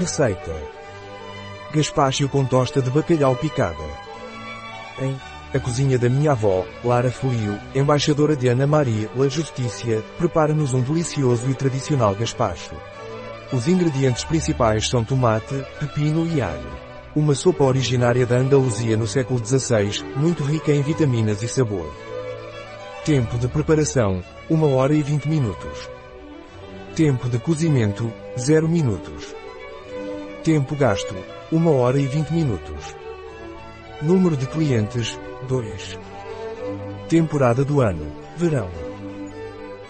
Receita. 0.00 0.56
Gaspacho 1.74 2.26
com 2.30 2.42
tosta 2.42 2.80
de 2.80 2.88
bacalhau 2.90 3.36
picada. 3.36 3.84
Em 4.98 5.14
A 5.52 5.60
Cozinha 5.60 5.98
da 5.98 6.08
Minha 6.08 6.32
Avó, 6.32 6.64
Lara 6.82 7.10
Felio, 7.10 7.60
embaixadora 7.74 8.34
de 8.34 8.48
Ana 8.48 8.66
Maria 8.66 9.10
La 9.14 9.28
Justiça, 9.28 10.02
prepara-nos 10.16 10.72
um 10.72 10.80
delicioso 10.80 11.50
e 11.50 11.54
tradicional 11.54 12.14
gaspacho. 12.14 12.74
Os 13.52 13.68
ingredientes 13.68 14.24
principais 14.24 14.88
são 14.88 15.04
tomate, 15.04 15.62
pepino 15.78 16.26
e 16.26 16.40
alho. 16.40 16.70
Uma 17.14 17.34
sopa 17.34 17.64
originária 17.64 18.24
da 18.24 18.36
Andaluzia 18.36 18.96
no 18.96 19.06
século 19.06 19.44
XVI, 19.44 20.02
muito 20.16 20.42
rica 20.42 20.72
em 20.72 20.80
vitaminas 20.80 21.42
e 21.42 21.48
sabor. 21.48 21.94
Tempo 23.04 23.36
de 23.36 23.48
preparação, 23.48 24.22
1 24.48 24.74
hora 24.74 24.94
e 24.94 25.02
20 25.02 25.28
minutos. 25.28 25.90
Tempo 26.96 27.28
de 27.28 27.38
cozimento, 27.38 28.10
0 28.38 28.66
minutos. 28.66 29.39
Tempo 30.42 30.74
gasto, 30.74 31.14
1 31.52 31.68
hora 31.68 32.00
e 32.00 32.06
20 32.06 32.30
minutos. 32.30 32.96
Número 34.00 34.34
de 34.38 34.46
clientes, 34.46 35.20
2. 35.46 35.98
Temporada 37.10 37.62
do 37.62 37.82
ano, 37.82 38.10
verão. 38.38 38.70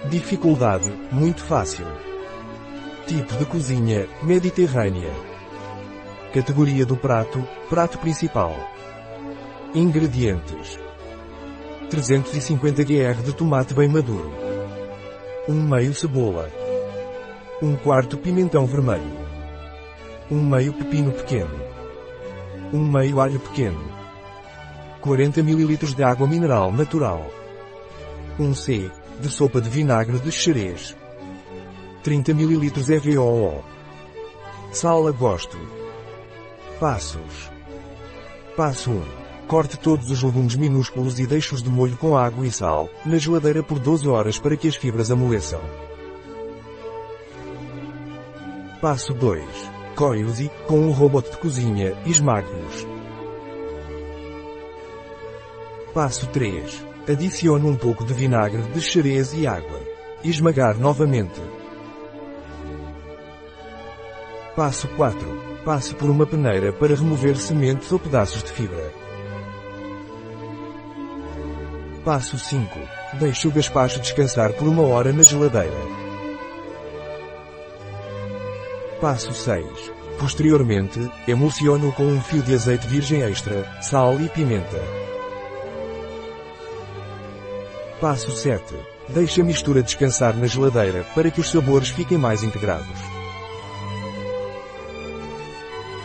Dificuldade, 0.09 0.91
muito 1.13 1.45
fácil. 1.45 1.87
Tipo 3.07 3.37
de 3.37 3.45
cozinha, 3.45 4.09
mediterrânea. 4.25 5.13
Categoria 6.35 6.85
do 6.85 6.97
prato, 6.97 7.47
prato 7.69 7.99
principal. 7.99 8.53
Ingredientes. 9.73 10.81
350 11.91 12.83
gr 12.83 13.23
de 13.23 13.33
tomate 13.35 13.73
bem 13.73 13.89
maduro. 13.89 14.33
1 15.49 15.53
meio 15.53 15.95
cebola. 15.95 16.51
1 17.63 17.77
quarto 17.77 18.19
pimentão 18.19 18.67
vermelho. 18.67 19.20
1 20.31 20.41
meio 20.41 20.73
pepino 20.73 21.11
pequeno. 21.11 21.61
1 22.73 22.79
meio 22.79 23.21
alho 23.21 23.41
pequeno. 23.41 23.83
40 25.01 25.41
ml 25.41 25.77
de 25.77 26.05
água 26.05 26.25
mineral 26.25 26.71
natural. 26.71 27.29
1 28.39 28.55
c 28.55 28.91
de 29.19 29.29
sopa 29.29 29.61
de 29.61 29.69
vinagre 29.69 30.21
de 30.21 30.31
xerez. 30.31 30.97
30 32.05 32.31
ml 32.31 32.73
EVOO. 32.95 33.65
Sal 34.71 35.09
a 35.09 35.11
gosto. 35.11 35.59
Passos. 36.79 37.51
Passo 38.57 38.93
1. 38.93 39.03
Corte 39.49 39.77
todos 39.77 40.13
os 40.13 40.23
legumes 40.23 40.55
minúsculos 40.55 41.19
e 41.19 41.27
deixe-os 41.27 41.61
de 41.61 41.69
molho 41.69 41.97
com 41.97 42.17
água 42.17 42.47
e 42.47 42.53
sal, 42.53 42.89
na 43.05 43.19
geladeira 43.19 43.65
por 43.65 43.81
12 43.81 44.07
horas 44.07 44.39
para 44.39 44.57
que 44.57 44.69
as 44.69 44.77
fibras 44.77 45.11
amoleçam. 45.11 45.61
Passo 48.81 49.13
2. 49.13 49.80
Coe-os 50.01 50.41
e, 50.41 50.51
com 50.67 50.81
um 50.81 50.93
robot 50.93 51.31
de 51.31 51.37
cozinha, 51.37 51.95
esmague-os. 52.07 52.87
Passo 55.93 56.27
3. 56.29 56.87
Adicione 57.07 57.69
um 57.69 57.77
pouco 57.77 58.03
de 58.07 58.15
vinagre 58.15 58.63
de 58.63 58.81
xerez 58.81 59.35
e 59.35 59.47
água. 59.47 59.79
Esmagar 60.25 60.79
novamente. 60.79 61.39
Passo 64.57 64.89
4. 64.97 65.21
Passe 65.67 65.95
por 65.95 66.09
uma 66.09 66.25
peneira 66.25 66.73
para 66.73 66.95
remover 66.95 67.37
sementes 67.37 67.93
ou 67.93 67.99
pedaços 67.99 68.43
de 68.43 68.53
fibra. 68.53 68.95
Passo 72.07 72.39
5. 72.39 72.71
Deixe 73.19 73.47
o 73.47 73.53
gaspacho 73.53 74.01
descansar 74.01 74.55
por 74.55 74.67
uma 74.67 74.83
hora 74.83 75.13
na 75.13 75.23
geladeira. 75.23 76.10
Passo 79.01 79.33
6. 79.33 79.65
Posteriormente, 80.19 81.11
emulsione-o 81.27 81.91
com 81.93 82.05
um 82.05 82.21
fio 82.21 82.43
de 82.43 82.53
azeite 82.53 82.87
virgem 82.87 83.23
extra, 83.23 83.67
sal 83.81 84.21
e 84.21 84.29
pimenta. 84.29 84.79
Passo 87.99 88.31
7. 88.31 88.63
Deixe 89.09 89.41
a 89.41 89.45
mistura 89.45 89.83
descansar 89.83 90.37
na 90.37 90.47
geladeira 90.47 91.07
para 91.15 91.31
que 91.31 91.41
os 91.41 91.51
sabores 91.51 91.89
fiquem 91.89 92.19
mais 92.19 92.43
integrados. 92.43 92.99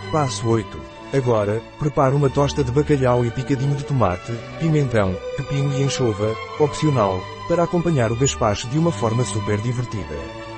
Passo 0.10 0.48
8. 0.48 0.80
Agora, 1.14 1.62
prepare 1.78 2.16
uma 2.16 2.30
tosta 2.30 2.64
de 2.64 2.72
bacalhau 2.72 3.26
e 3.26 3.32
picadinho 3.32 3.76
de 3.76 3.84
tomate, 3.84 4.32
pimentão, 4.58 5.14
pepino 5.36 5.78
e 5.78 5.84
anchova, 5.84 6.34
opcional, 6.62 7.22
para 7.50 7.64
acompanhar 7.64 8.10
o 8.14 8.16
gaspacho 8.16 8.70
de 8.70 8.80
uma 8.80 8.92
forma 8.94 9.26
super 9.26 9.60
divertida. 9.60 10.55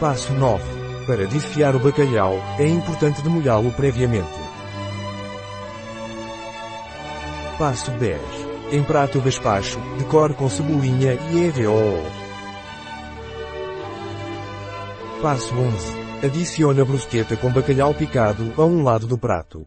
Passo 0.00 0.32
9. 0.34 0.62
Para 1.06 1.26
desfiar 1.26 1.74
o 1.74 1.78
bacalhau, 1.78 2.34
é 2.58 2.68
importante 2.68 3.22
demolhá-lo 3.22 3.72
previamente. 3.72 4.28
Passo 7.58 7.90
10. 7.92 8.20
Emprate 8.72 9.16
o 9.16 9.22
gaspacho, 9.22 9.80
decore 9.96 10.34
com 10.34 10.50
cebolinha 10.50 11.14
e 11.14 11.44
EVOO. 11.44 12.02
Passo 15.22 15.54
11. 15.54 16.26
Adicione 16.26 16.82
a 16.82 16.84
brusqueta 16.84 17.34
com 17.34 17.50
bacalhau 17.50 17.94
picado 17.94 18.52
a 18.58 18.64
um 18.66 18.82
lado 18.82 19.06
do 19.06 19.16
prato. 19.16 19.66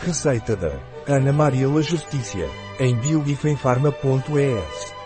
Receita 0.00 0.56
da 0.56 0.72
Ana 1.06 1.32
Maria 1.32 1.68
La 1.68 1.82
Justiça, 1.82 2.48
em 2.80 2.96
biogifenfarma.es 2.96 5.01